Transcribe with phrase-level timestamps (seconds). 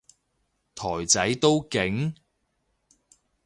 [0.73, 2.15] 台仔都勁？